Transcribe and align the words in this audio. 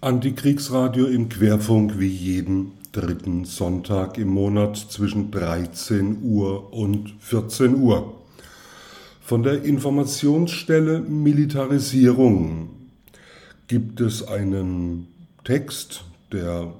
Antikriegsradio 0.00 1.06
im 1.06 1.28
Querfunk 1.28 1.98
wie 1.98 2.06
jeden 2.06 2.70
dritten 2.92 3.44
Sonntag 3.44 4.16
im 4.16 4.28
Monat 4.28 4.76
zwischen 4.76 5.32
13 5.32 6.18
Uhr 6.22 6.72
und 6.72 7.16
14 7.18 7.74
Uhr. 7.74 8.14
Von 9.20 9.42
der 9.42 9.64
Informationsstelle 9.64 11.00
Militarisierung 11.00 12.68
gibt 13.66 14.00
es 14.00 14.22
einen 14.22 15.08
Text, 15.42 16.04
der 16.30 16.72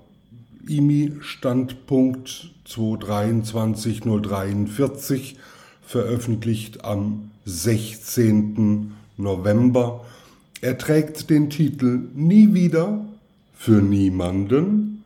IMI-Standpunkt 0.69 2.53
222043, 2.66 5.39
veröffentlicht 5.82 6.85
am 6.85 7.32
16. 7.46 8.93
November. 9.16 10.05
Er 10.61 10.77
trägt 10.77 11.31
den 11.31 11.51
Titel 11.51 12.09
Nie 12.15 12.53
wieder 12.53 13.05
für 13.55 13.80
niemanden 13.80 15.05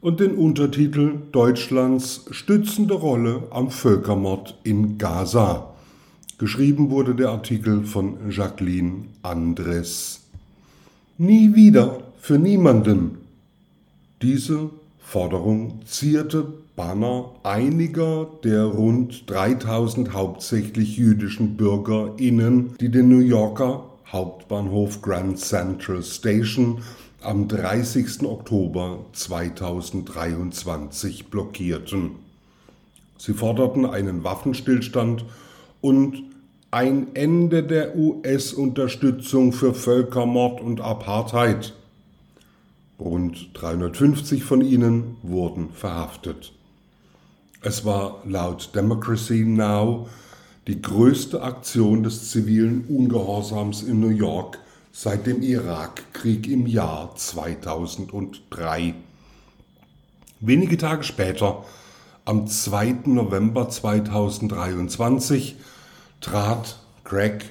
und 0.00 0.18
den 0.18 0.34
Untertitel 0.34 1.14
Deutschlands 1.30 2.24
stützende 2.32 2.94
Rolle 2.94 3.44
am 3.50 3.70
Völkermord 3.70 4.58
in 4.64 4.98
Gaza. 4.98 5.74
Geschrieben 6.38 6.90
wurde 6.90 7.14
der 7.14 7.30
Artikel 7.30 7.84
von 7.84 8.16
Jacqueline 8.30 9.04
Andres. 9.22 10.22
Nie 11.18 11.54
wieder 11.54 12.00
für 12.20 12.38
niemanden. 12.38 13.18
Diese 14.22 14.70
Forderung 15.00 15.82
zierte 15.84 16.46
Banner 16.74 17.30
einiger 17.44 18.28
der 18.42 18.64
rund 18.64 19.30
3000 19.30 20.12
hauptsächlich 20.12 20.96
jüdischen 20.96 21.56
BürgerInnen, 21.56 22.74
die 22.80 22.88
den 22.88 23.08
New 23.08 23.20
Yorker 23.20 23.87
Hauptbahnhof 24.12 25.02
Grand 25.02 25.38
Central 25.38 26.02
Station 26.02 26.82
am 27.20 27.48
30. 27.48 28.22
Oktober 28.22 29.04
2023 29.12 31.26
blockierten. 31.26 32.12
Sie 33.18 33.34
forderten 33.34 33.84
einen 33.84 34.24
Waffenstillstand 34.24 35.24
und 35.80 36.22
ein 36.70 37.14
Ende 37.14 37.62
der 37.62 37.96
US-Unterstützung 37.96 39.52
für 39.52 39.74
Völkermord 39.74 40.60
und 40.60 40.80
Apartheid. 40.80 41.74
Rund 42.98 43.50
350 43.54 44.44
von 44.44 44.60
ihnen 44.60 45.16
wurden 45.22 45.70
verhaftet. 45.72 46.52
Es 47.60 47.84
war 47.84 48.22
laut 48.24 48.74
Democracy 48.74 49.44
Now 49.44 50.08
die 50.68 50.82
größte 50.82 51.42
Aktion 51.42 52.02
des 52.02 52.30
zivilen 52.30 52.84
Ungehorsams 52.88 53.82
in 53.82 54.00
New 54.00 54.10
York 54.10 54.58
seit 54.92 55.26
dem 55.26 55.40
Irakkrieg 55.40 56.46
im 56.46 56.66
Jahr 56.66 57.16
2003. 57.16 58.94
Wenige 60.40 60.76
Tage 60.76 61.04
später, 61.04 61.64
am 62.26 62.46
2. 62.46 62.96
November 63.06 63.70
2023, 63.70 65.56
trat 66.20 66.78
Greg 67.02 67.46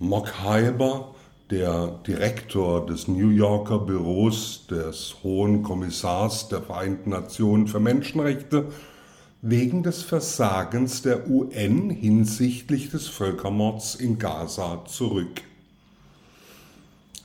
Mockheiber, 0.00 1.14
der 1.52 2.00
Direktor 2.08 2.84
des 2.84 3.06
New 3.06 3.28
Yorker 3.30 3.78
Büros 3.78 4.66
des 4.66 5.14
Hohen 5.22 5.62
Kommissars 5.62 6.48
der 6.48 6.62
Vereinten 6.62 7.10
Nationen 7.10 7.68
für 7.68 7.78
Menschenrechte, 7.78 8.66
wegen 9.40 9.82
des 9.82 10.02
Versagens 10.02 11.02
der 11.02 11.28
UN 11.30 11.90
hinsichtlich 11.90 12.90
des 12.90 13.06
Völkermords 13.06 13.94
in 13.94 14.18
Gaza 14.18 14.84
zurück. 14.86 15.42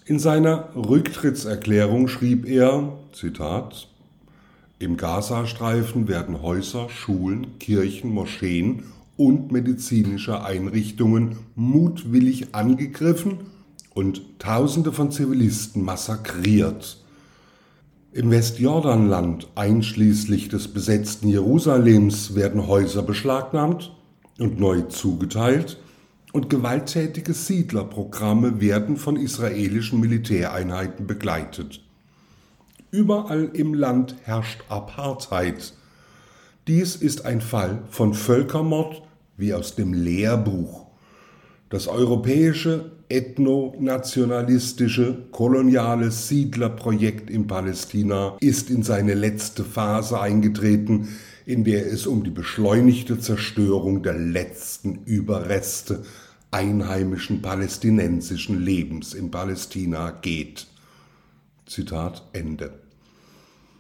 In 0.06 0.20
seiner 0.20 0.70
Rücktrittserklärung 0.76 2.08
schrieb 2.08 2.46
er, 2.46 2.98
Zitat, 3.14 3.88
im 4.80 4.98
Gazastreifen 4.98 6.08
werden 6.10 6.42
Häuser, 6.42 6.90
Schulen, 6.90 7.58
Kirchen, 7.58 8.12
Moscheen 8.12 8.84
und 9.16 9.52
medizinische 9.52 10.44
Einrichtungen 10.44 11.38
mutwillig 11.56 12.54
angegriffen 12.54 13.40
und 13.94 14.40
Tausende 14.40 14.92
von 14.92 15.12
Zivilisten 15.12 15.84
massakriert. 15.84 17.03
Im 18.16 18.30
Westjordanland, 18.30 19.48
einschließlich 19.56 20.48
des 20.48 20.68
besetzten 20.68 21.30
Jerusalems, 21.30 22.36
werden 22.36 22.68
Häuser 22.68 23.02
beschlagnahmt 23.02 23.92
und 24.38 24.60
neu 24.60 24.82
zugeteilt 24.82 25.80
und 26.32 26.48
gewalttätige 26.48 27.34
Siedlerprogramme 27.34 28.62
werden 28.62 28.98
von 28.98 29.16
israelischen 29.16 30.00
Militäreinheiten 30.00 31.08
begleitet. 31.08 31.82
Überall 32.92 33.50
im 33.54 33.74
Land 33.74 34.16
herrscht 34.22 34.64
Apartheid. 34.70 35.74
Dies 36.68 36.96
ist 36.96 37.26
ein 37.26 37.42
Fall 37.42 37.82
von 37.90 38.14
Völkermord 38.14 39.02
wie 39.38 39.56
aus 39.56 39.74
dem 39.74 39.92
Lehrbuch. 39.92 40.83
Das 41.74 41.88
europäische 41.88 42.92
ethno-nationalistische 43.10 45.26
koloniale 45.32 46.12
Siedlerprojekt 46.12 47.32
in 47.32 47.48
Palästina 47.48 48.38
ist 48.42 48.70
in 48.70 48.84
seine 48.84 49.16
letzte 49.16 49.64
Phase 49.64 50.22
eingetreten, 50.22 51.08
in 51.48 51.64
der 51.64 51.92
es 51.92 52.06
um 52.06 52.24
die 52.24 52.30
beschleunigte 52.30 53.18
Zerstörung 53.18 54.04
der 54.04 54.20
letzten 54.20 55.00
Überreste 55.06 56.04
einheimischen 56.52 57.42
palästinensischen 57.42 58.64
Lebens 58.64 59.16
in 59.16 59.32
Palästina 59.32 60.12
geht. 60.12 60.68
Zitat 61.66 62.22
Ende. 62.34 62.72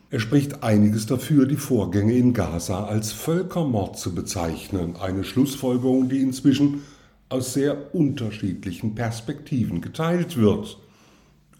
Er 0.09 0.19
spricht 0.19 0.63
einiges 0.63 1.05
dafür, 1.05 1.45
die 1.45 1.57
Vorgänge 1.57 2.17
in 2.17 2.33
Gaza 2.33 2.85
als 2.85 3.11
Völkermord 3.11 3.99
zu 3.99 4.15
bezeichnen, 4.15 4.95
eine 4.95 5.23
Schlussfolgerung, 5.23 6.09
die 6.09 6.21
inzwischen 6.21 6.81
aus 7.33 7.53
sehr 7.53 7.95
unterschiedlichen 7.95 8.93
Perspektiven 8.93 9.81
geteilt 9.81 10.37
wird, 10.37 10.77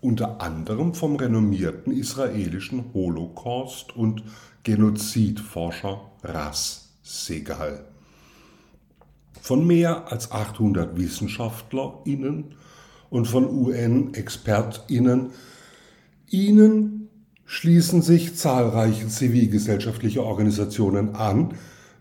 unter 0.01 0.39
anderem 0.39 0.93
vom 0.93 1.15
renommierten 1.15 1.91
israelischen 1.91 2.93
Holocaust- 2.93 3.95
und 3.95 4.23
Genozidforscher 4.61 6.11
Ras 6.21 6.89
Segal. 7.01 7.85
Von 9.41 9.65
mehr 9.65 10.11
als 10.11 10.31
800 10.31 10.95
WissenschaftlerInnen 10.95 12.53
und 13.09 13.27
von 13.27 13.49
UN-ExpertInnen. 13.49 15.31
Ihnen 16.29 17.09
schließen 17.45 18.03
sich 18.03 18.35
zahlreiche 18.35 19.07
zivilgesellschaftliche 19.07 20.23
Organisationen 20.23 21.15
an, 21.15 21.55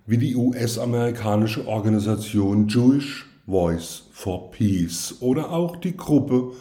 wie 0.07 0.19
die 0.19 0.37
US-amerikanische 0.37 1.67
Organisation 1.67 2.69
Jewish 2.69 3.32
Voice 3.47 4.05
for 4.13 4.51
Peace 4.53 5.17
oder 5.21 5.51
auch 5.51 5.77
die 5.77 5.97
Gruppe 5.97 6.53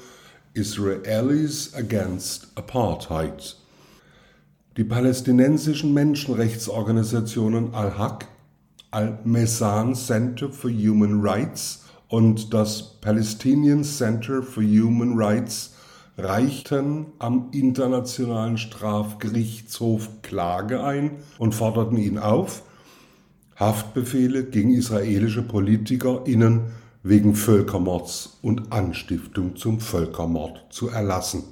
Israelis 0.54 1.74
Against 1.76 2.52
Apartheid. 2.56 3.56
Die 4.78 4.84
palästinensischen 4.84 5.94
Menschenrechtsorganisationen 5.94 7.76
Al-Haq, 7.76 8.26
Al-Mesan 8.90 9.96
Center 9.96 10.50
for 10.50 10.72
Human 10.72 11.22
Rights 11.22 11.86
und 12.08 12.54
das 12.54 13.00
Palestinian 13.00 13.84
Center 13.84 14.42
for 14.42 14.64
Human 14.64 15.14
Rights 15.16 15.76
reichten 16.18 17.08
am 17.20 17.50
Internationalen 17.52 18.58
Strafgerichtshof 18.58 20.22
Klage 20.22 20.84
ein 20.84 21.18
und 21.38 21.54
forderten 21.54 21.98
ihn 21.98 22.18
auf, 22.18 22.64
Haftbefehle 23.62 24.46
gegen 24.46 24.74
israelische 24.74 25.44
PolitikerInnen 25.44 26.62
wegen 27.04 27.36
Völkermords 27.36 28.40
und 28.42 28.72
Anstiftung 28.72 29.56
zum 29.56 29.80
Völkermord 29.80 30.66
zu 30.72 30.90
erlassen. 30.90 31.44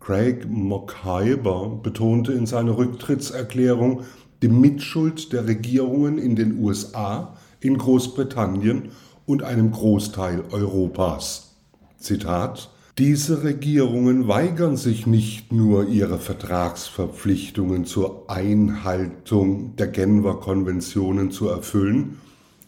Craig 0.00 0.48
Mokhiber 0.50 1.78
betonte 1.80 2.32
in 2.32 2.46
seiner 2.46 2.76
Rücktrittserklärung 2.76 4.02
die 4.42 4.48
Mitschuld 4.48 5.32
der 5.32 5.46
Regierungen 5.46 6.18
in 6.18 6.34
den 6.34 6.58
USA, 6.58 7.36
in 7.60 7.78
Großbritannien 7.78 8.90
und 9.26 9.44
einem 9.44 9.70
Großteil 9.70 10.42
Europas. 10.50 11.54
Zitat 11.98 12.68
diese 12.98 13.44
Regierungen 13.44 14.26
weigern 14.26 14.76
sich 14.76 15.06
nicht 15.06 15.52
nur, 15.52 15.86
ihre 15.88 16.18
Vertragsverpflichtungen 16.18 17.84
zur 17.84 18.28
Einhaltung 18.28 19.76
der 19.76 19.86
Genfer 19.86 20.34
Konventionen 20.34 21.30
zu 21.30 21.48
erfüllen, 21.48 22.18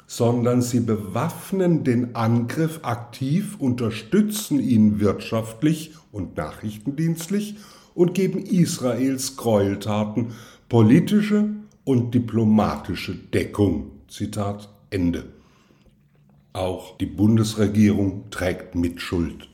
sondern 0.07 0.63
sie 0.63 0.81
bewaffnen 0.81 1.83
den 1.83 2.15
Angriff 2.15 2.79
aktiv, 2.83 3.57
unterstützen 3.59 4.61
ihn 4.61 5.01
wirtschaftlich 5.01 5.95
und 6.13 6.37
nachrichtendienstlich 6.37 7.57
und 7.95 8.15
geben 8.15 8.39
Israels 8.39 9.37
Gräueltaten 9.37 10.29
politische 10.69 11.51
und 11.83 12.15
diplomatische 12.15 13.17
Deckung. 13.17 13.91
Zitat 14.07 14.69
Ende. 14.91 15.25
Auch 16.53 16.97
die 16.99 17.07
Bundesregierung 17.07 18.31
trägt 18.31 18.77
Mitschuld. 18.77 19.50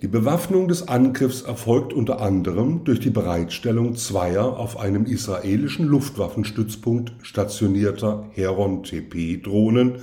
Die 0.00 0.06
Bewaffnung 0.06 0.68
des 0.68 0.86
Angriffs 0.86 1.42
erfolgt 1.42 1.92
unter 1.92 2.20
anderem 2.20 2.84
durch 2.84 3.00
die 3.00 3.10
Bereitstellung 3.10 3.96
zweier 3.96 4.56
auf 4.56 4.78
einem 4.78 5.06
israelischen 5.06 5.86
Luftwaffenstützpunkt 5.86 7.14
stationierter 7.22 8.24
Heron-TP-Drohnen, 8.30 9.96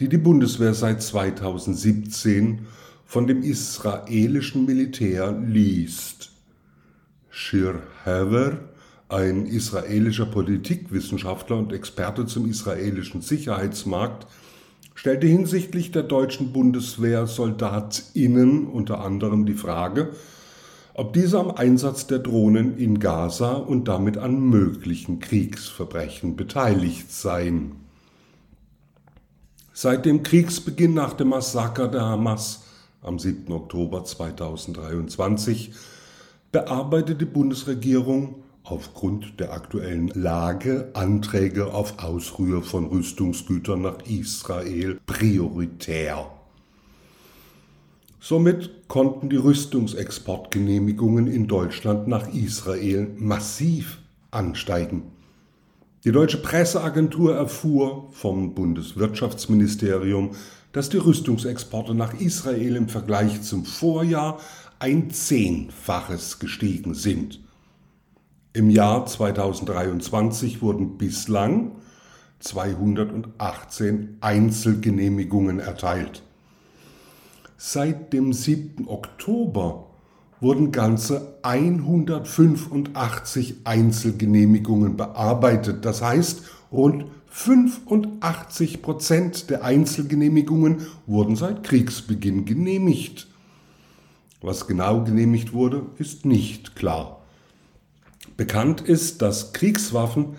die 0.00 0.08
die 0.08 0.16
Bundeswehr 0.16 0.72
seit 0.72 1.02
2017 1.02 2.60
von 3.04 3.26
dem 3.26 3.42
israelischen 3.42 4.64
Militär 4.64 5.32
liest. 5.32 6.30
Shir 7.28 7.82
Haver, 8.06 8.60
ein 9.10 9.44
israelischer 9.44 10.26
Politikwissenschaftler 10.26 11.58
und 11.58 11.74
Experte 11.74 12.24
zum 12.24 12.48
israelischen 12.48 13.20
Sicherheitsmarkt, 13.20 14.26
stellte 14.98 15.28
hinsichtlich 15.28 15.92
der 15.92 16.02
deutschen 16.02 16.52
Bundeswehr 16.52 17.28
SoldatInnen 17.28 18.66
unter 18.66 19.00
anderem 19.00 19.46
die 19.46 19.54
Frage, 19.54 20.10
ob 20.92 21.12
diese 21.12 21.38
am 21.38 21.52
Einsatz 21.52 22.08
der 22.08 22.18
Drohnen 22.18 22.76
in 22.76 22.98
Gaza 22.98 23.52
und 23.52 23.86
damit 23.86 24.18
an 24.18 24.40
möglichen 24.40 25.20
Kriegsverbrechen 25.20 26.34
beteiligt 26.34 27.12
seien. 27.12 27.76
Seit 29.72 30.04
dem 30.04 30.24
Kriegsbeginn 30.24 30.94
nach 30.94 31.12
dem 31.12 31.28
Massaker 31.28 31.86
der 31.86 32.02
Hamas 32.02 32.64
am 33.00 33.20
7. 33.20 33.52
Oktober 33.52 34.04
2023 34.04 35.74
bearbeitet 36.50 37.20
die 37.20 37.24
Bundesregierung 37.24 38.42
aufgrund 38.70 39.40
der 39.40 39.52
aktuellen 39.52 40.08
Lage 40.08 40.90
Anträge 40.94 41.72
auf 41.72 41.98
Ausrühr 42.02 42.62
von 42.62 42.86
Rüstungsgütern 42.86 43.82
nach 43.82 43.98
Israel 44.06 45.00
prioritär. 45.06 46.30
Somit 48.20 48.88
konnten 48.88 49.30
die 49.30 49.36
Rüstungsexportgenehmigungen 49.36 51.28
in 51.28 51.46
Deutschland 51.46 52.08
nach 52.08 52.32
Israel 52.34 53.08
massiv 53.16 53.98
ansteigen. 54.30 55.04
Die 56.04 56.12
deutsche 56.12 56.38
Presseagentur 56.38 57.34
erfuhr 57.34 58.08
vom 58.12 58.54
Bundeswirtschaftsministerium, 58.54 60.32
dass 60.72 60.88
die 60.90 60.98
Rüstungsexporte 60.98 61.94
nach 61.94 62.20
Israel 62.20 62.76
im 62.76 62.88
Vergleich 62.88 63.42
zum 63.42 63.64
Vorjahr 63.64 64.38
ein 64.78 65.10
Zehnfaches 65.10 66.38
gestiegen 66.38 66.94
sind. 66.94 67.40
Im 68.58 68.68
Jahr 68.70 69.06
2023 69.06 70.62
wurden 70.62 70.98
bislang 70.98 71.76
218 72.40 74.16
Einzelgenehmigungen 74.20 75.60
erteilt. 75.60 76.24
Seit 77.56 78.12
dem 78.12 78.32
7. 78.32 78.88
Oktober 78.88 79.86
wurden 80.40 80.72
ganze 80.72 81.38
185 81.42 83.58
Einzelgenehmigungen 83.62 84.96
bearbeitet. 84.96 85.84
Das 85.84 86.02
heißt, 86.02 86.42
rund 86.72 87.04
85 87.28 88.82
Prozent 88.82 89.50
der 89.50 89.62
Einzelgenehmigungen 89.62 90.84
wurden 91.06 91.36
seit 91.36 91.62
Kriegsbeginn 91.62 92.44
genehmigt. 92.44 93.28
Was 94.40 94.66
genau 94.66 95.04
genehmigt 95.04 95.52
wurde, 95.52 95.86
ist 95.98 96.26
nicht 96.26 96.74
klar. 96.74 97.17
Bekannt 98.38 98.80
ist, 98.82 99.20
dass 99.20 99.52
Kriegswaffen 99.52 100.36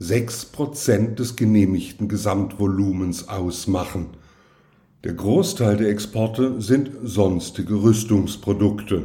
6% 0.00 1.14
des 1.14 1.36
genehmigten 1.36 2.08
Gesamtvolumens 2.08 3.28
ausmachen. 3.28 4.08
Der 5.04 5.14
Großteil 5.14 5.76
der 5.76 5.88
Exporte 5.88 6.60
sind 6.60 6.90
sonstige 7.04 7.74
Rüstungsprodukte, 7.74 9.04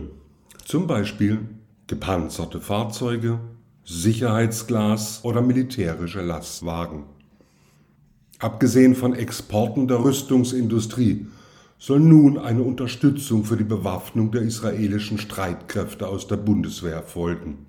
zum 0.66 0.88
Beispiel 0.88 1.42
gepanzerte 1.86 2.60
Fahrzeuge, 2.60 3.40
Sicherheitsglas 3.86 5.20
oder 5.24 5.44
militärische 5.44 6.22
Lastwagen. 6.22 7.04
Abgesehen 8.40 8.96
von 8.96 9.14
Exporten 9.14 9.88
der 9.88 10.04
Rüstungsindustrie 10.04 11.28
soll 11.78 12.00
nun 12.00 12.40
eine 12.40 12.64
Unterstützung 12.64 13.46
für 13.46 13.58
die 13.58 13.64
Bewaffnung 13.64 14.32
der 14.32 14.42
israelischen 14.42 15.20
Streitkräfte 15.20 16.08
aus 16.08 16.26
der 16.26 16.38
Bundeswehr 16.38 17.04
folgen. 17.04 17.68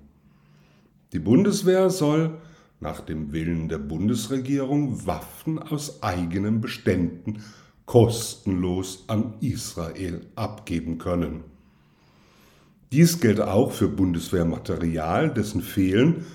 Die 1.13 1.19
Bundeswehr 1.19 1.91
soll 1.91 2.39
nach 2.79 2.99
dem 2.99 3.31
Willen 3.31 3.69
der 3.69 3.77
Bundesregierung 3.77 5.05
Waffen 5.05 5.59
aus 5.59 6.01
eigenen 6.01 6.59
Beständen 6.59 7.43
kostenlos 7.85 9.05
an 9.07 9.35
Israel 9.39 10.21
abgeben 10.35 10.97
können. 10.97 11.43
Dies 12.91 13.19
gilt 13.19 13.41
auch 13.41 13.71
für 13.71 13.87
Bundeswehrmaterial, 13.87 15.31
dessen 15.31 15.61
Fehlen 15.61 16.25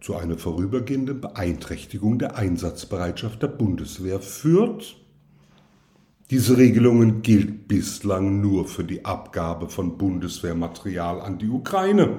zu 0.00 0.16
einer 0.16 0.36
vorübergehenden 0.36 1.20
Beeinträchtigung 1.20 2.18
der 2.18 2.36
Einsatzbereitschaft 2.36 3.42
der 3.42 3.48
Bundeswehr 3.48 4.20
führt. 4.20 4.96
Diese 6.30 6.56
Regelungen 6.58 7.22
gilt 7.22 7.68
bislang 7.68 8.40
nur 8.40 8.66
für 8.66 8.84
die 8.84 9.04
Abgabe 9.04 9.68
von 9.68 9.96
Bundeswehrmaterial 9.96 11.20
an 11.20 11.38
die 11.38 11.48
Ukraine. 11.48 12.18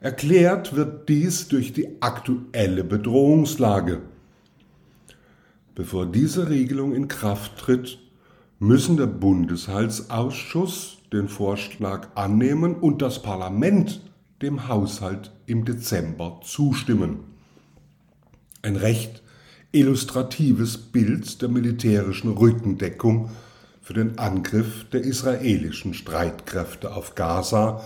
Erklärt 0.00 0.76
wird 0.76 1.08
dies 1.08 1.48
durch 1.48 1.72
die 1.72 2.00
aktuelle 2.00 2.84
Bedrohungslage. 2.84 4.02
Bevor 5.74 6.06
diese 6.06 6.48
Regelung 6.48 6.94
in 6.94 7.08
Kraft 7.08 7.58
tritt, 7.58 7.98
müssen 8.60 8.96
der 8.96 9.06
Bundeshaltsausschuss 9.06 10.98
den 11.12 11.28
Vorschlag 11.28 12.08
annehmen 12.14 12.76
und 12.76 13.02
das 13.02 13.22
Parlament 13.22 14.00
dem 14.40 14.68
Haushalt 14.68 15.32
im 15.46 15.64
Dezember 15.64 16.40
zustimmen. 16.44 17.20
Ein 18.62 18.76
recht 18.76 19.22
illustratives 19.72 20.78
Bild 20.78 21.42
der 21.42 21.48
militärischen 21.48 22.30
Rückendeckung 22.30 23.30
für 23.82 23.94
den 23.94 24.18
Angriff 24.18 24.88
der 24.90 25.00
israelischen 25.00 25.94
Streitkräfte 25.94 26.94
auf 26.94 27.14
Gaza 27.16 27.82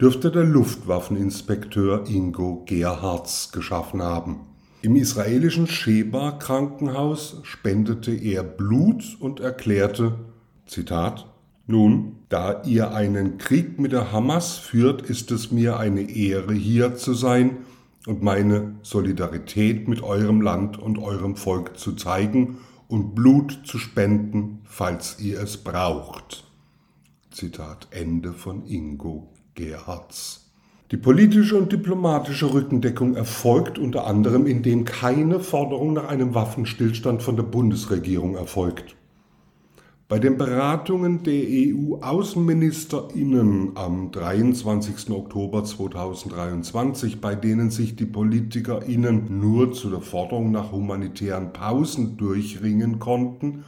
dürfte 0.00 0.30
der 0.30 0.44
Luftwaffeninspekteur 0.44 2.06
Ingo 2.08 2.64
Gerhards 2.66 3.52
geschaffen 3.52 4.02
haben. 4.02 4.40
Im 4.82 4.96
israelischen 4.96 5.66
Sheba 5.66 6.32
Krankenhaus 6.32 7.40
spendete 7.44 8.12
er 8.12 8.42
Blut 8.42 9.16
und 9.20 9.40
erklärte, 9.40 10.18
Zitat, 10.66 11.26
nun, 11.66 12.16
da 12.28 12.62
ihr 12.64 12.92
einen 12.92 13.38
Krieg 13.38 13.78
mit 13.78 13.92
der 13.92 14.12
Hamas 14.12 14.58
führt, 14.58 15.00
ist 15.02 15.30
es 15.30 15.50
mir 15.50 15.78
eine 15.78 16.10
Ehre, 16.10 16.52
hier 16.52 16.96
zu 16.96 17.14
sein 17.14 17.58
und 18.06 18.22
meine 18.22 18.74
Solidarität 18.82 19.88
mit 19.88 20.02
eurem 20.02 20.42
Land 20.42 20.78
und 20.78 20.98
eurem 20.98 21.36
Volk 21.36 21.78
zu 21.78 21.92
zeigen 21.92 22.58
und 22.88 23.14
Blut 23.14 23.62
zu 23.64 23.78
spenden, 23.78 24.60
falls 24.64 25.18
ihr 25.20 25.40
es 25.40 25.56
braucht. 25.56 26.44
Zitat 27.30 27.88
Ende 27.90 28.34
von 28.34 28.66
Ingo 28.66 29.33
Gerhards. 29.54 30.44
Die 30.90 30.96
politische 30.96 31.56
und 31.56 31.72
diplomatische 31.72 32.52
Rückendeckung 32.52 33.16
erfolgt 33.16 33.78
unter 33.78 34.06
anderem, 34.06 34.46
indem 34.46 34.84
keine 34.84 35.40
Forderung 35.40 35.94
nach 35.94 36.08
einem 36.08 36.34
Waffenstillstand 36.34 37.22
von 37.22 37.36
der 37.36 37.44
Bundesregierung 37.44 38.36
erfolgt. 38.36 38.94
Bei 40.06 40.18
den 40.18 40.36
Beratungen 40.36 41.22
der 41.22 41.44
EU-Außenministerinnen 41.48 43.70
am 43.74 44.12
23. 44.12 45.10
Oktober 45.10 45.64
2023, 45.64 47.22
bei 47.22 47.34
denen 47.34 47.70
sich 47.70 47.96
die 47.96 48.04
Politikerinnen 48.04 49.40
nur 49.40 49.72
zu 49.72 49.88
der 49.88 50.02
Forderung 50.02 50.52
nach 50.52 50.72
humanitären 50.72 51.54
Pausen 51.54 52.18
durchringen 52.18 52.98
konnten, 52.98 53.64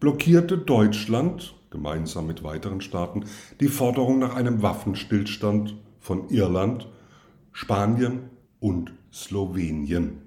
blockierte 0.00 0.56
Deutschland 0.56 1.54
gemeinsam 1.78 2.26
mit 2.26 2.42
weiteren 2.42 2.80
Staaten 2.80 3.24
die 3.60 3.68
Forderung 3.68 4.18
nach 4.18 4.34
einem 4.34 4.62
Waffenstillstand 4.62 5.76
von 6.00 6.28
Irland, 6.28 6.88
Spanien 7.52 8.30
und 8.58 8.92
Slowenien. 9.12 10.18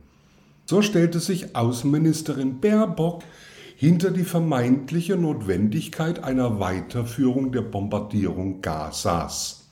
So 0.66 0.82
stellte 0.82 1.20
sich 1.20 1.56
Außenministerin 1.56 2.62
Baerbock 2.62 3.24
hinter 3.76 4.12
die 4.12 4.24
vermeintliche 4.24 5.18
Notwendigkeit 5.18 6.24
einer 6.24 6.62
Weiterführung 6.62 7.52
der 7.52 7.62
Bombardierung 7.62 8.62
Gazas. 8.62 9.70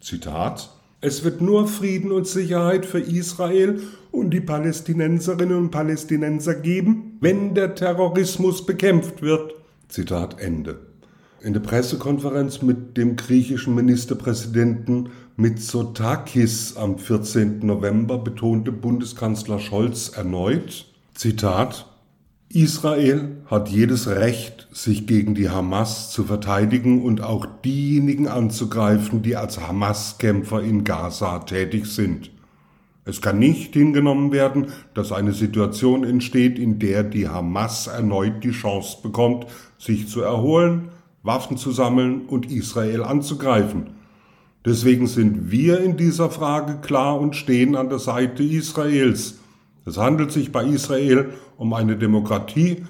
Zitat 0.00 0.70
Es 1.00 1.24
wird 1.24 1.40
nur 1.40 1.66
Frieden 1.66 2.12
und 2.12 2.28
Sicherheit 2.28 2.86
für 2.86 3.00
Israel 3.00 3.80
und 4.12 4.30
die 4.30 4.40
Palästinenserinnen 4.40 5.56
und 5.56 5.70
Palästinenser 5.70 6.54
geben, 6.54 7.18
wenn 7.20 7.54
der 7.54 7.74
Terrorismus 7.74 8.64
bekämpft 8.64 9.22
wird. 9.22 9.54
Zitat 9.88 10.40
Ende. 10.40 10.85
In 11.46 11.52
der 11.52 11.60
Pressekonferenz 11.60 12.60
mit 12.62 12.96
dem 12.96 13.14
griechischen 13.14 13.76
Ministerpräsidenten 13.76 15.10
Mitsotakis 15.36 16.76
am 16.76 16.98
14. 16.98 17.60
November 17.64 18.18
betonte 18.18 18.72
Bundeskanzler 18.72 19.60
Scholz 19.60 20.08
erneut, 20.08 20.86
Zitat, 21.14 21.86
Israel 22.48 23.36
hat 23.46 23.68
jedes 23.68 24.08
Recht, 24.08 24.66
sich 24.72 25.06
gegen 25.06 25.36
die 25.36 25.48
Hamas 25.48 26.10
zu 26.10 26.24
verteidigen 26.24 27.04
und 27.04 27.20
auch 27.20 27.46
diejenigen 27.64 28.26
anzugreifen, 28.26 29.22
die 29.22 29.36
als 29.36 29.60
Hamas-Kämpfer 29.60 30.62
in 30.62 30.82
Gaza 30.82 31.38
tätig 31.38 31.86
sind. 31.86 32.32
Es 33.04 33.20
kann 33.20 33.38
nicht 33.38 33.74
hingenommen 33.74 34.32
werden, 34.32 34.72
dass 34.94 35.12
eine 35.12 35.32
Situation 35.32 36.02
entsteht, 36.02 36.58
in 36.58 36.80
der 36.80 37.04
die 37.04 37.28
Hamas 37.28 37.86
erneut 37.86 38.42
die 38.42 38.50
Chance 38.50 38.96
bekommt, 39.00 39.46
sich 39.78 40.08
zu 40.08 40.22
erholen, 40.22 40.88
Waffen 41.26 41.56
zu 41.56 41.72
sammeln 41.72 42.26
und 42.26 42.50
Israel 42.50 43.02
anzugreifen. 43.02 43.90
Deswegen 44.64 45.06
sind 45.06 45.50
wir 45.50 45.80
in 45.80 45.96
dieser 45.96 46.30
Frage 46.30 46.78
klar 46.80 47.20
und 47.20 47.36
stehen 47.36 47.76
an 47.76 47.88
der 47.88 47.98
Seite 47.98 48.42
Israels. 48.42 49.38
Es 49.84 49.98
handelt 49.98 50.32
sich 50.32 50.50
bei 50.50 50.64
Israel 50.64 51.30
um 51.56 51.72
eine 51.72 51.96
Demokratie. 51.96 52.84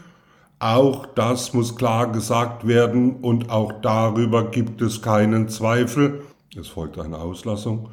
Auch 0.59 1.07
das 1.07 1.53
muss 1.53 1.77
klar 1.77 2.13
gesagt 2.13 2.67
werden 2.67 3.17
und 3.17 3.51
auch 3.51 3.73
darüber 3.83 4.51
gibt 4.51 4.81
es 4.81 5.03
keinen 5.03 5.49
Zweifel. 5.49 6.23
Es 6.59 6.69
folgt 6.69 6.99
eine 6.99 7.19
Auslassung. 7.19 7.91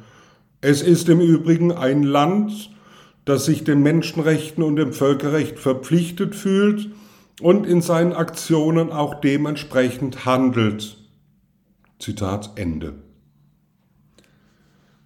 Es 0.62 0.80
ist 0.80 1.10
im 1.10 1.20
Übrigen 1.20 1.72
ein 1.72 2.02
Land, 2.02 2.70
das 3.26 3.44
sich 3.44 3.64
den 3.64 3.82
Menschenrechten 3.82 4.62
und 4.62 4.76
dem 4.76 4.94
Völkerrecht 4.94 5.58
verpflichtet 5.58 6.34
fühlt 6.34 6.88
und 7.40 7.66
in 7.66 7.80
seinen 7.80 8.12
Aktionen 8.12 8.92
auch 8.92 9.14
dementsprechend 9.14 10.24
handelt. 10.24 10.96
Zitat 11.98 12.52
Ende. 12.56 12.94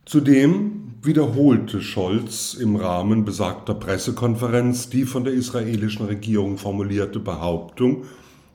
Zudem 0.05 0.95
wiederholte 1.03 1.81
Scholz 1.81 2.55
im 2.55 2.77
Rahmen 2.77 3.25
besagter 3.25 3.75
Pressekonferenz 3.75 4.91
die 4.91 5.05
von 5.05 5.25
der 5.25 5.33
israelischen 5.33 6.07
Regierung 6.07 6.59
formulierte 6.59 7.21
Behauptung, 7.21 8.05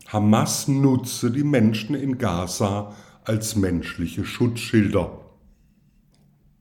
Hamas 0.08 0.68
nutze 0.68 1.32
die 1.32 1.44
Menschen 1.44 1.96
in 1.96 2.18
Gaza 2.18 2.94
als 3.24 3.56
menschliche 3.56 4.26
Schutzschilder. 4.26 5.12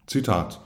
Zitat 0.07 0.61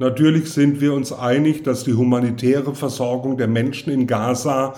Natürlich 0.00 0.50
sind 0.50 0.80
wir 0.80 0.94
uns 0.94 1.12
einig, 1.12 1.64
dass 1.64 1.82
die 1.82 1.94
humanitäre 1.94 2.74
Versorgung 2.74 3.36
der 3.36 3.48
Menschen 3.48 3.92
in 3.92 4.06
Gaza, 4.06 4.74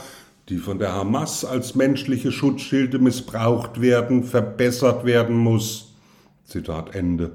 die 0.51 0.59
von 0.59 0.81
der 0.81 0.93
Hamas 0.93 1.45
als 1.45 1.77
menschliche 1.77 2.33
Schutzschilde 2.33 2.99
missbraucht 2.99 3.81
werden, 3.81 4.25
verbessert 4.25 5.05
werden 5.05 5.37
muss. 5.37 5.95
Zitat 6.45 6.95
Ende. 6.95 7.31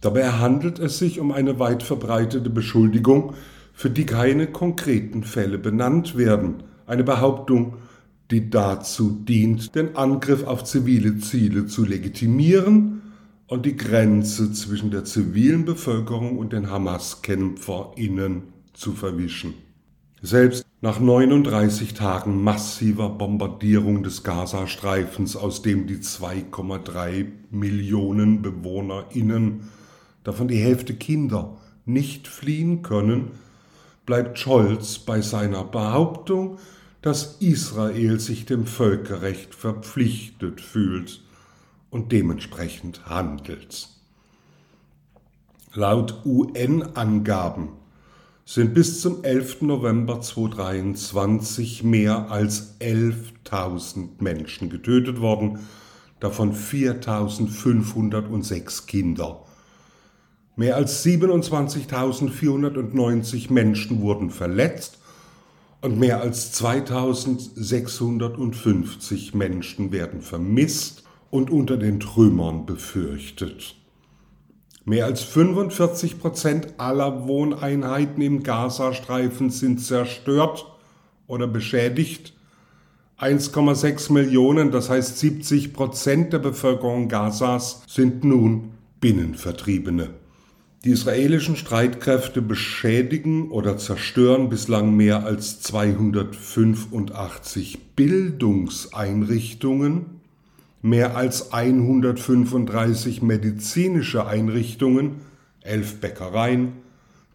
Dabei 0.00 0.30
handelt 0.30 0.78
es 0.78 0.98
sich 0.98 1.20
um 1.20 1.30
eine 1.30 1.58
weit 1.58 1.82
verbreitete 1.82 2.48
Beschuldigung, 2.48 3.34
für 3.74 3.90
die 3.90 4.06
keine 4.06 4.46
konkreten 4.46 5.22
Fälle 5.22 5.58
benannt 5.58 6.16
werden. 6.16 6.62
Eine 6.86 7.04
Behauptung, 7.04 7.76
die 8.30 8.48
dazu 8.48 9.10
dient, 9.10 9.74
den 9.74 9.96
Angriff 9.96 10.44
auf 10.44 10.64
zivile 10.64 11.18
Ziele 11.18 11.66
zu 11.66 11.84
legitimieren 11.84 13.02
und 13.46 13.66
die 13.66 13.76
Grenze 13.76 14.50
zwischen 14.52 14.90
der 14.90 15.04
zivilen 15.04 15.66
Bevölkerung 15.66 16.38
und 16.38 16.54
den 16.54 16.70
Hamas-KämpferInnen 16.70 18.44
zu 18.72 18.92
verwischen. 18.92 19.54
Selbst 20.22 20.64
nach 20.82 20.98
39 20.98 21.92
Tagen 21.92 22.42
massiver 22.42 23.10
Bombardierung 23.10 24.02
des 24.02 24.22
Gazastreifens, 24.22 25.36
aus 25.36 25.60
dem 25.60 25.86
die 25.86 25.98
2,3 25.98 27.26
Millionen 27.50 28.40
BewohnerInnen 28.40 29.68
davon 30.24 30.48
die 30.48 30.58
Hälfte 30.58 30.94
Kinder, 30.94 31.58
nicht 31.84 32.28
fliehen 32.28 32.82
können, 32.82 33.32
bleibt 34.06 34.38
Scholz 34.38 34.98
bei 34.98 35.20
seiner 35.20 35.64
Behauptung, 35.64 36.58
dass 37.02 37.36
Israel 37.40 38.18
sich 38.18 38.46
dem 38.46 38.66
Völkerrecht 38.66 39.54
verpflichtet 39.54 40.60
fühlt 40.60 41.22
und 41.90 42.12
dementsprechend 42.12 43.06
handelt. 43.06 43.88
Laut 45.74 46.24
UN-Angaben 46.24 47.79
sind 48.52 48.74
bis 48.74 49.00
zum 49.00 49.22
11. 49.22 49.62
November 49.62 50.20
2023 50.20 51.84
mehr 51.84 52.32
als 52.32 52.80
11.000 52.80 54.08
Menschen 54.18 54.70
getötet 54.70 55.20
worden, 55.20 55.60
davon 56.18 56.52
4.506 56.52 58.86
Kinder. 58.86 59.44
Mehr 60.56 60.74
als 60.74 61.06
27.490 61.06 63.52
Menschen 63.52 64.00
wurden 64.00 64.30
verletzt 64.30 64.98
und 65.80 66.00
mehr 66.00 66.20
als 66.20 66.60
2.650 66.60 69.36
Menschen 69.36 69.92
werden 69.92 70.22
vermisst 70.22 71.04
und 71.30 71.50
unter 71.50 71.76
den 71.76 72.00
Trümmern 72.00 72.66
befürchtet. 72.66 73.76
Mehr 74.90 75.06
als 75.06 75.22
45 75.22 76.18
Prozent 76.18 76.74
aller 76.78 77.28
Wohneinheiten 77.28 78.20
im 78.24 78.42
Gazastreifen 78.42 79.50
sind 79.50 79.80
zerstört 79.80 80.66
oder 81.28 81.46
beschädigt. 81.46 82.32
1,6 83.16 84.12
Millionen, 84.12 84.72
das 84.72 84.90
heißt 84.90 85.20
70 85.20 85.74
Prozent 85.74 86.32
der 86.32 86.40
Bevölkerung 86.40 87.08
Gazas, 87.08 87.84
sind 87.86 88.24
nun 88.24 88.72
Binnenvertriebene. 89.00 90.10
Die 90.84 90.90
israelischen 90.90 91.54
Streitkräfte 91.54 92.42
beschädigen 92.42 93.52
oder 93.52 93.78
zerstören 93.78 94.48
bislang 94.48 94.96
mehr 94.96 95.24
als 95.24 95.60
285 95.60 97.94
Bildungseinrichtungen, 97.94 100.19
mehr 100.82 101.16
als 101.16 101.52
135 101.52 103.22
medizinische 103.22 104.26
Einrichtungen, 104.26 105.20
elf 105.62 106.00
Bäckereien, 106.00 106.72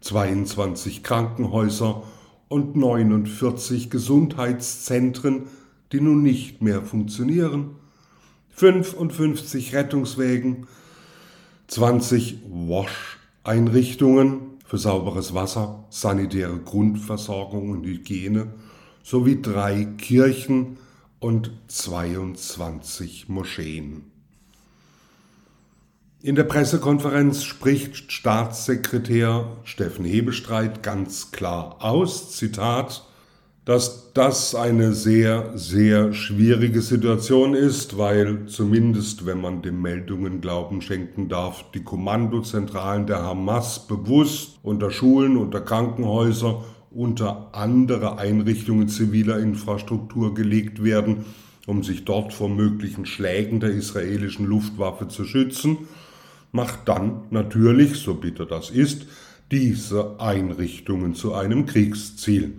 22 0.00 1.02
Krankenhäuser 1.02 2.02
und 2.48 2.76
49 2.76 3.90
Gesundheitszentren, 3.90 5.44
die 5.92 6.00
nun 6.00 6.22
nicht 6.22 6.62
mehr 6.62 6.82
funktionieren, 6.82 7.76
55 8.50 9.74
Rettungswägen, 9.74 10.66
20 11.68 12.38
Wash 12.48 13.18
Einrichtungen 13.44 14.40
für 14.64 14.78
sauberes 14.78 15.34
Wasser, 15.34 15.84
sanitäre 15.90 16.58
Grundversorgung 16.58 17.70
und 17.70 17.84
Hygiene 17.84 18.48
sowie 19.04 19.40
drei 19.40 19.84
Kirchen 19.84 20.78
und 21.26 21.50
22 21.66 23.28
Moscheen. 23.28 24.04
In 26.22 26.36
der 26.36 26.44
Pressekonferenz 26.44 27.42
spricht 27.42 28.12
Staatssekretär 28.12 29.48
Steffen 29.64 30.04
Hebestreit 30.04 30.84
ganz 30.84 31.32
klar 31.32 31.78
aus, 31.80 32.30
Zitat, 32.36 33.08
dass 33.64 34.12
das 34.12 34.54
eine 34.54 34.92
sehr, 34.92 35.50
sehr 35.58 36.12
schwierige 36.12 36.80
Situation 36.80 37.54
ist, 37.54 37.98
weil 37.98 38.46
zumindest, 38.46 39.26
wenn 39.26 39.40
man 39.40 39.62
den 39.62 39.82
Meldungen 39.82 40.40
Glauben 40.40 40.80
schenken 40.80 41.28
darf, 41.28 41.64
die 41.72 41.82
Kommandozentralen 41.82 43.08
der 43.08 43.24
Hamas 43.24 43.88
bewusst 43.88 44.60
unter 44.62 44.92
Schulen, 44.92 45.36
unter 45.36 45.60
Krankenhäuser, 45.60 46.62
unter 46.90 47.48
andere 47.52 48.18
Einrichtungen 48.18 48.88
ziviler 48.88 49.38
Infrastruktur 49.38 50.34
gelegt 50.34 50.82
werden, 50.82 51.24
um 51.66 51.82
sich 51.82 52.04
dort 52.04 52.32
vor 52.32 52.48
möglichen 52.48 53.06
Schlägen 53.06 53.60
der 53.60 53.70
israelischen 53.70 54.46
Luftwaffe 54.46 55.08
zu 55.08 55.24
schützen, 55.24 55.78
macht 56.52 56.80
dann 56.86 57.22
natürlich, 57.30 57.96
so 57.96 58.14
bitter 58.14 58.46
das 58.46 58.70
ist, 58.70 59.06
diese 59.50 60.18
Einrichtungen 60.18 61.14
zu 61.14 61.34
einem 61.34 61.66
Kriegsziel. 61.66 62.54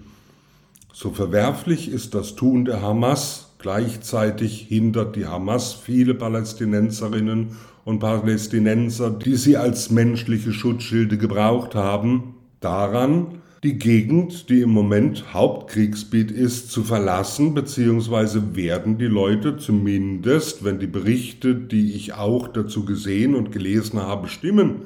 So 0.94 1.12
verwerflich 1.12 1.90
ist 1.90 2.14
das 2.14 2.36
Tun 2.36 2.66
der 2.66 2.82
Hamas, 2.82 3.52
gleichzeitig 3.60 4.62
hindert 4.62 5.16
die 5.16 5.26
Hamas 5.26 5.74
viele 5.74 6.14
Palästinenserinnen 6.14 7.58
und 7.86 8.00
Palästinenser, 8.00 9.12
die 9.12 9.36
sie 9.36 9.58
als 9.58 9.90
menschliche 9.90 10.54
Schutzschilde 10.54 11.18
gebraucht 11.18 11.76
haben, 11.76 12.36
daran, 12.60 13.42
die 13.64 13.80
Gegend, 13.80 14.50
die 14.50 14.62
im 14.62 14.70
Moment 14.70 15.34
Hauptkriegsgebiet 15.34 16.32
ist, 16.32 16.72
zu 16.72 16.84
verlassen, 16.84 17.54
beziehungsweise 17.54 18.56
werden 18.56 18.98
die 18.98 19.06
Leute 19.06 19.58
zumindest, 19.58 20.64
wenn 20.64 20.80
die 20.80 20.88
Berichte, 20.88 21.56
die 21.56 21.94
ich 21.94 22.14
auch 22.14 22.48
dazu 22.48 22.86
gesehen 22.86 23.36
und 23.36 23.52
gelesen 23.52 24.00
habe, 24.00 24.28
stimmen, 24.28 24.82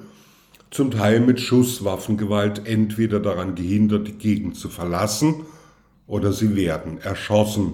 zum 0.70 0.90
Teil 0.92 1.20
mit 1.20 1.42
Schusswaffengewalt 1.42 2.66
entweder 2.66 3.20
daran 3.20 3.56
gehindert, 3.56 4.08
die 4.08 4.14
Gegend 4.14 4.56
zu 4.56 4.70
verlassen, 4.70 5.46
oder 6.08 6.32
sie 6.34 6.56
werden 6.56 6.98
erschossen. 7.00 7.74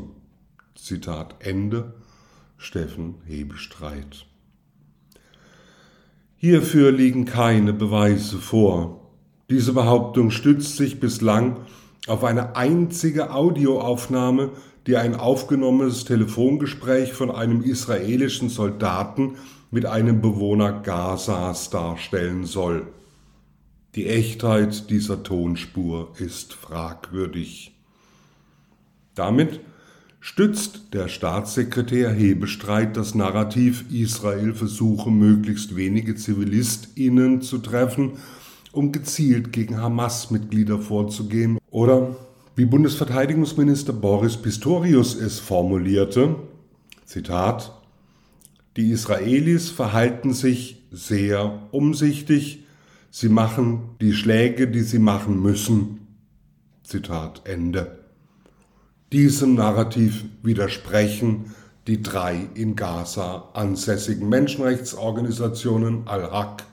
Zitat 0.75 1.35
Ende. 1.39 1.93
Steffen 2.57 3.15
Hebestreit. 3.25 4.25
Hierfür 6.37 6.91
liegen 6.91 7.25
keine 7.25 7.73
Beweise 7.73 8.37
vor. 8.37 9.06
Diese 9.49 9.71
Behauptung 9.71 10.29
stützt 10.29 10.75
sich 10.75 10.99
bislang 10.99 11.57
auf 12.05 12.25
eine 12.25 12.57
einzige 12.57 13.31
Audioaufnahme, 13.31 14.51
die 14.87 14.97
ein 14.97 15.15
aufgenommenes 15.15 16.03
Telefongespräch 16.03 17.13
von 17.13 17.31
einem 17.31 17.61
israelischen 17.61 18.49
Soldaten 18.49 19.35
mit 19.71 19.85
einem 19.85 20.21
Bewohner 20.21 20.73
Gazas 20.73 21.69
darstellen 21.69 22.45
soll. 22.45 22.87
Die 23.95 24.07
Echtheit 24.07 24.89
dieser 24.89 25.23
Tonspur 25.23 26.11
ist 26.17 26.53
fragwürdig. 26.53 27.73
Damit 29.15 29.61
stützt 30.19 30.93
der 30.93 31.07
Staatssekretär 31.07 32.11
Hebestreit 32.11 32.97
das 32.97 33.15
Narrativ, 33.15 33.85
Israel 33.91 34.53
versuche 34.53 35.09
möglichst 35.09 35.75
wenige 35.75 36.15
Zivilistinnen 36.15 37.41
zu 37.41 37.59
treffen, 37.59 38.17
um 38.77 38.91
gezielt 38.91 39.51
gegen 39.51 39.81
Hamas-Mitglieder 39.81 40.77
vorzugehen. 40.77 41.57
Oder 41.71 42.15
wie 42.55 42.65
Bundesverteidigungsminister 42.65 43.91
Boris 43.91 44.37
Pistorius 44.37 45.15
es 45.15 45.39
formulierte, 45.39 46.35
Zitat, 47.03 47.73
die 48.77 48.91
Israelis 48.91 49.71
verhalten 49.71 50.33
sich 50.33 50.85
sehr 50.91 51.59
umsichtig, 51.71 52.65
sie 53.09 53.29
machen 53.29 53.95
die 53.99 54.13
Schläge, 54.13 54.67
die 54.67 54.81
sie 54.81 54.99
machen 54.99 55.41
müssen. 55.41 56.07
Zitat 56.83 57.41
Ende. 57.45 58.03
Diesem 59.11 59.55
Narrativ 59.55 60.25
widersprechen 60.43 61.53
die 61.87 62.03
drei 62.03 62.47
in 62.53 62.75
Gaza 62.75 63.49
ansässigen 63.53 64.29
Menschenrechtsorganisationen 64.29 66.07
Al-Haq, 66.07 66.63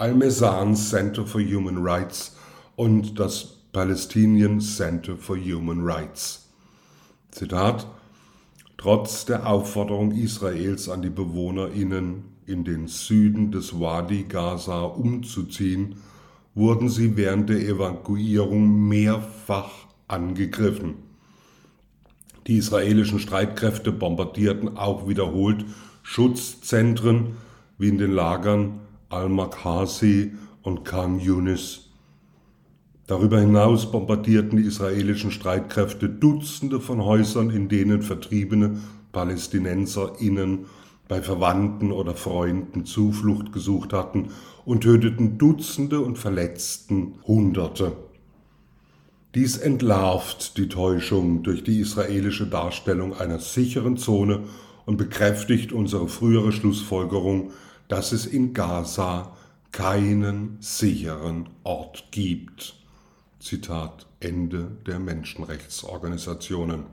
Al-Mesan 0.00 0.76
Center 0.76 1.26
for 1.26 1.42
Human 1.42 1.76
Rights 1.76 2.34
und 2.74 3.20
das 3.20 3.44
Palestinian 3.70 4.58
Center 4.58 5.14
for 5.14 5.36
Human 5.36 5.82
Rights. 5.82 6.48
Zitat 7.30 7.86
Trotz 8.78 9.26
der 9.26 9.46
Aufforderung 9.46 10.12
Israels 10.12 10.88
an 10.88 11.02
die 11.02 11.10
BewohnerInnen 11.10 12.24
in 12.46 12.64
den 12.64 12.88
Süden 12.88 13.52
des 13.52 13.78
Wadi 13.78 14.22
Gaza 14.22 14.84
umzuziehen, 14.84 15.96
wurden 16.54 16.88
sie 16.88 17.18
während 17.18 17.50
der 17.50 17.60
Evakuierung 17.60 18.88
mehrfach 18.88 19.70
angegriffen. 20.08 20.94
Die 22.46 22.56
israelischen 22.56 23.18
Streitkräfte 23.18 23.92
bombardierten 23.92 24.78
auch 24.78 25.06
wiederholt 25.06 25.66
Schutzzentren 26.02 27.36
wie 27.76 27.88
in 27.88 27.98
den 27.98 28.12
Lagern 28.12 28.80
al-Makhasi 29.10 30.32
und 30.62 30.84
Khan 30.84 31.20
Yunis. 31.20 31.90
Darüber 33.06 33.40
hinaus 33.40 33.90
bombardierten 33.90 34.56
die 34.56 34.64
israelischen 34.64 35.32
Streitkräfte 35.32 36.08
Dutzende 36.08 36.80
von 36.80 37.04
Häusern, 37.04 37.50
in 37.50 37.68
denen 37.68 38.02
vertriebene 38.02 38.78
PalästinenserInnen 39.12 40.66
bei 41.08 41.20
Verwandten 41.20 41.90
oder 41.90 42.14
Freunden 42.14 42.86
Zuflucht 42.86 43.52
gesucht 43.52 43.92
hatten 43.92 44.28
und 44.64 44.82
töteten 44.82 45.38
Dutzende 45.38 46.00
und 46.00 46.18
verletzten 46.18 47.14
Hunderte. 47.26 47.92
Dies 49.34 49.56
entlarvt 49.56 50.56
die 50.56 50.68
Täuschung 50.68 51.42
durch 51.42 51.64
die 51.64 51.80
israelische 51.80 52.46
Darstellung 52.46 53.16
einer 53.16 53.40
sicheren 53.40 53.96
Zone 53.96 54.44
und 54.86 54.96
bekräftigt 54.96 55.72
unsere 55.72 56.06
frühere 56.06 56.52
Schlussfolgerung, 56.52 57.50
dass 57.90 58.12
es 58.12 58.24
in 58.24 58.54
Gaza 58.54 59.32
keinen 59.72 60.56
sicheren 60.60 61.48
Ort 61.64 62.04
gibt. 62.12 62.74
Zitat 63.40 64.06
Ende 64.20 64.70
der 64.86 64.98
Menschenrechtsorganisationen. 64.98 66.84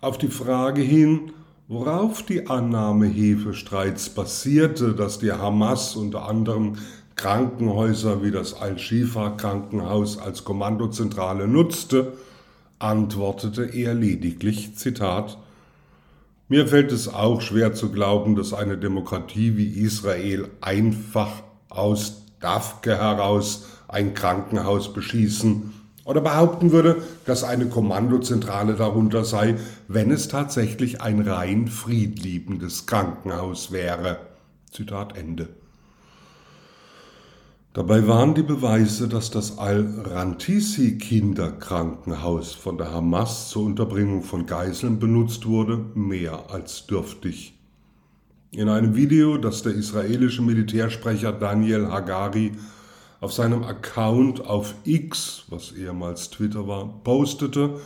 Auf 0.00 0.18
die 0.18 0.28
Frage 0.28 0.82
hin, 0.82 1.32
worauf 1.68 2.24
die 2.24 2.48
Annahme 2.48 3.06
Hefestreits 3.06 4.10
basierte, 4.10 4.94
dass 4.94 5.18
die 5.18 5.32
Hamas 5.32 5.96
unter 5.96 6.28
anderem 6.28 6.76
Krankenhäuser 7.14 8.22
wie 8.22 8.30
das 8.30 8.54
Al-Shifa-Krankenhaus 8.54 10.18
als 10.18 10.44
Kommandozentrale 10.44 11.46
nutzte, 11.46 12.14
antwortete 12.78 13.64
er 13.64 13.94
lediglich, 13.94 14.76
Zitat, 14.76 15.38
mir 16.48 16.68
fällt 16.68 16.92
es 16.92 17.08
auch 17.08 17.40
schwer 17.40 17.74
zu 17.74 17.90
glauben, 17.90 18.36
dass 18.36 18.52
eine 18.52 18.78
Demokratie 18.78 19.56
wie 19.56 19.68
Israel 19.80 20.48
einfach 20.60 21.30
aus 21.68 22.22
Dafke 22.40 22.96
heraus 22.96 23.66
ein 23.88 24.14
Krankenhaus 24.14 24.92
beschießen 24.92 25.72
oder 26.04 26.20
behaupten 26.20 26.70
würde, 26.70 27.02
dass 27.24 27.42
eine 27.42 27.66
Kommandozentrale 27.66 28.74
darunter 28.74 29.24
sei, 29.24 29.56
wenn 29.88 30.10
es 30.12 30.28
tatsächlich 30.28 31.00
ein 31.02 31.20
rein 31.20 31.66
friedliebendes 31.66 32.86
Krankenhaus 32.86 33.72
wäre. 33.72 34.18
Zitat 34.70 35.16
Ende. 35.16 35.48
Dabei 37.76 38.08
waren 38.08 38.34
die 38.34 38.42
Beweise, 38.42 39.06
dass 39.06 39.30
das 39.30 39.58
Al-Rantisi-Kinderkrankenhaus 39.58 42.54
von 42.54 42.78
der 42.78 42.90
Hamas 42.90 43.50
zur 43.50 43.64
Unterbringung 43.64 44.22
von 44.22 44.46
Geiseln 44.46 44.98
benutzt 44.98 45.44
wurde, 45.44 45.84
mehr 45.94 46.44
als 46.48 46.86
dürftig. 46.86 47.52
In 48.50 48.70
einem 48.70 48.96
Video, 48.96 49.36
das 49.36 49.62
der 49.62 49.74
israelische 49.74 50.40
Militärsprecher 50.40 51.32
Daniel 51.32 51.88
Hagari 51.88 52.52
auf 53.20 53.34
seinem 53.34 53.62
Account 53.62 54.40
auf 54.40 54.74
X, 54.84 55.44
was 55.50 55.72
ehemals 55.72 56.30
Twitter 56.30 56.66
war, 56.66 57.02
postete, 57.04 57.78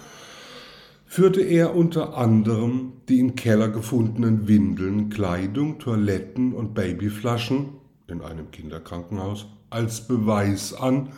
führte 1.05 1.41
er 1.41 1.75
unter 1.75 2.17
anderem 2.17 2.93
die 3.09 3.19
im 3.19 3.35
Keller 3.35 3.69
gefundenen 3.69 4.47
Windeln, 4.47 5.11
Kleidung, 5.11 5.81
Toiletten 5.81 6.53
und 6.53 6.75
Babyflaschen 6.75 7.71
in 8.07 8.23
einem 8.23 8.53
Kinderkrankenhaus 8.53 9.47
als 9.71 10.07
Beweis 10.07 10.75
an 10.75 11.09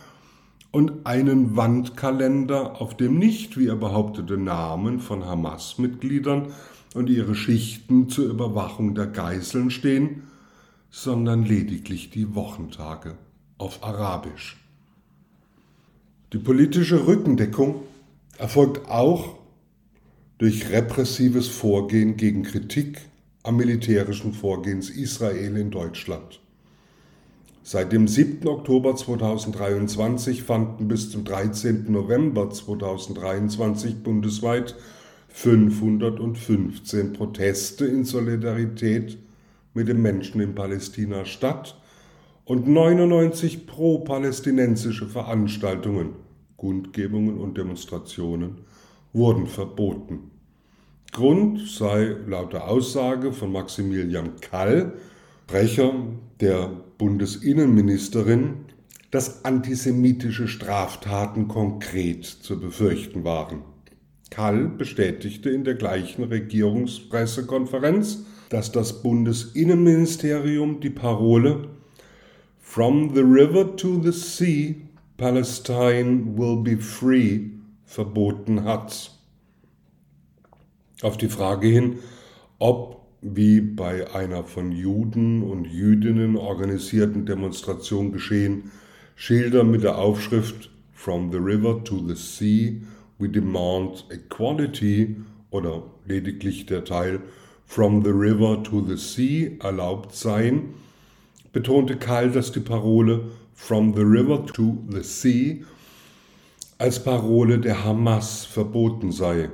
und 0.71 1.05
einen 1.05 1.55
Wandkalender, 1.55 2.81
auf 2.81 2.95
dem 2.97 3.19
nicht, 3.19 3.57
wie 3.57 3.67
er 3.67 3.75
behauptete, 3.75 4.37
Namen 4.37 4.99
von 4.99 5.25
Hamas-Mitgliedern 5.25 6.53
und 6.95 7.09
ihre 7.09 7.35
Schichten 7.35 8.09
zur 8.09 8.25
Überwachung 8.25 8.95
der 8.95 9.07
Geiseln 9.07 9.69
stehen, 9.69 10.23
sondern 10.89 11.43
lediglich 11.43 12.11
die 12.11 12.35
Wochentage 12.35 13.17
auf 13.57 13.83
Arabisch. 13.83 14.57
Die 16.33 16.39
politische 16.39 17.07
Rückendeckung 17.07 17.83
erfolgt 18.37 18.89
auch 18.89 19.37
durch 20.37 20.69
repressives 20.69 21.47
Vorgehen 21.47 22.17
gegen 22.17 22.43
Kritik 22.43 23.01
am 23.43 23.57
militärischen 23.57 24.33
Vorgehens 24.33 24.89
Israel 24.89 25.57
in 25.57 25.69
Deutschland. 25.69 26.42
Seit 27.65 27.93
dem 27.93 28.09
7. 28.09 28.45
Oktober 28.45 28.93
2023 28.93 30.43
fanden 30.43 30.89
bis 30.89 31.09
zum 31.09 31.23
13. 31.23 31.89
November 31.89 32.49
2023 32.49 34.03
bundesweit 34.03 34.75
515 35.29 37.13
Proteste 37.13 37.85
in 37.85 38.03
Solidarität 38.03 39.17
mit 39.73 39.87
den 39.87 40.01
Menschen 40.01 40.41
in 40.41 40.55
Palästina 40.55 41.23
statt 41.23 41.79
und 42.43 42.67
99 42.67 43.65
pro-palästinensische 43.65 45.07
Veranstaltungen, 45.07 46.15
Kundgebungen 46.57 47.37
und 47.37 47.57
Demonstrationen 47.57 48.57
wurden 49.13 49.47
verboten. 49.47 50.31
Grund 51.13 51.65
sei 51.69 52.17
laut 52.27 52.51
der 52.51 52.67
Aussage 52.67 53.31
von 53.31 53.53
Maximilian 53.53 54.31
Kall, 54.41 54.93
Sprecher 55.53 55.93
der 56.39 56.71
Bundesinnenministerin, 57.03 58.63
dass 59.11 59.43
antisemitische 59.43 60.47
Straftaten 60.47 61.49
konkret 61.49 62.23
zu 62.23 62.57
befürchten 62.57 63.25
waren. 63.25 63.63
Kall 64.29 64.69
bestätigte 64.69 65.49
in 65.49 65.65
der 65.65 65.75
gleichen 65.75 66.23
Regierungspressekonferenz, 66.23 68.23
dass 68.47 68.71
das 68.71 69.03
Bundesinnenministerium 69.03 70.79
die 70.79 70.91
Parole 70.91 71.67
From 72.61 73.13
the 73.13 73.19
river 73.19 73.75
to 73.75 74.01
the 74.01 74.13
sea, 74.13 74.75
Palestine 75.17 76.37
will 76.37 76.63
be 76.63 76.77
free 76.77 77.49
verboten 77.83 78.63
hat. 78.63 79.11
Auf 81.01 81.17
die 81.17 81.27
Frage 81.27 81.67
hin, 81.67 81.99
ob 82.59 83.02
wie 83.23 83.61
bei 83.61 84.13
einer 84.13 84.43
von 84.43 84.71
Juden 84.71 85.43
und 85.43 85.65
Jüdinnen 85.65 86.35
organisierten 86.35 87.25
Demonstration 87.25 88.11
geschehen, 88.11 88.71
Schilder 89.15 89.63
mit 89.63 89.83
der 89.83 89.97
Aufschrift 89.97 90.69
From 90.93 91.31
the 91.31 91.37
River 91.37 91.83
to 91.83 91.99
the 92.07 92.15
Sea, 92.15 92.81
we 93.17 93.29
demand 93.29 94.05
equality 94.09 95.15
oder 95.51 95.83
lediglich 96.05 96.65
der 96.65 96.83
Teil 96.83 97.19
From 97.65 98.03
the 98.03 98.11
River 98.11 98.61
to 98.63 98.85
the 98.85 98.97
Sea 98.97 99.57
erlaubt 99.61 100.13
seien, 100.13 100.73
betonte 101.51 101.95
Kall, 101.95 102.31
dass 102.31 102.51
die 102.51 102.59
Parole 102.59 103.31
From 103.53 103.93
the 103.95 104.01
River 104.01 104.45
to 104.45 104.77
the 104.89 105.03
Sea 105.03 105.63
als 106.77 107.01
Parole 107.01 107.59
der 107.59 107.83
Hamas 107.85 108.45
verboten 108.45 109.11
sei. 109.11 109.49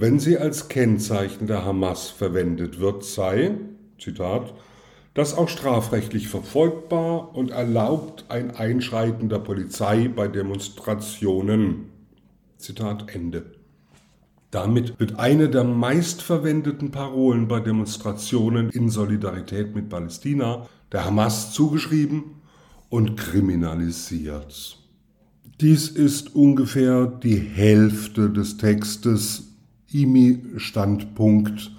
Wenn 0.00 0.18
sie 0.18 0.38
als 0.38 0.70
Kennzeichen 0.70 1.46
der 1.46 1.66
Hamas 1.66 2.08
verwendet 2.08 2.80
wird, 2.80 3.04
sei, 3.04 3.50
Zitat, 3.98 4.54
das 5.12 5.36
auch 5.36 5.50
strafrechtlich 5.50 6.28
verfolgbar 6.28 7.36
und 7.36 7.50
erlaubt 7.50 8.24
ein 8.30 8.50
Einschreiten 8.52 9.28
der 9.28 9.40
Polizei 9.40 10.08
bei 10.08 10.26
Demonstrationen. 10.26 11.90
Zitat 12.56 13.14
Ende. 13.14 13.52
Damit 14.50 14.98
wird 14.98 15.18
eine 15.18 15.50
der 15.50 15.64
meistverwendeten 15.64 16.92
Parolen 16.92 17.46
bei 17.46 17.60
Demonstrationen 17.60 18.70
in 18.70 18.88
Solidarität 18.88 19.74
mit 19.74 19.90
Palästina 19.90 20.66
der 20.92 21.04
Hamas 21.04 21.52
zugeschrieben 21.52 22.36
und 22.88 23.18
kriminalisiert. 23.18 24.78
Dies 25.60 25.88
ist 25.90 26.34
ungefähr 26.34 27.06
die 27.06 27.36
Hälfte 27.36 28.30
des 28.30 28.56
Textes 28.56 29.49
IMI-Standpunkt 29.92 31.72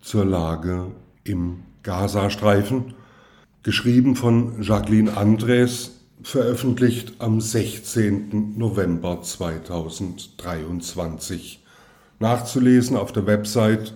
zur 0.00 0.24
Lage 0.24 0.92
im 1.24 1.58
Gazastreifen, 1.82 2.94
geschrieben 3.62 4.16
von 4.16 4.62
Jacqueline 4.62 5.14
Andres, 5.16 6.00
veröffentlicht 6.22 7.14
am 7.18 7.40
16. 7.40 8.54
November 8.56 9.22
2023. 9.22 11.62
Nachzulesen 12.18 12.96
auf 12.96 13.12
der 13.12 13.26
Website 13.26 13.94